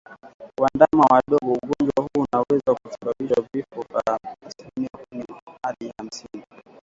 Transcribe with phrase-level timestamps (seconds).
[0.59, 5.25] Kwa ndama wadogo ugonjwa huu unaweza kusababisha vifo kwa asilimia kumi
[5.63, 6.43] hadi hamsini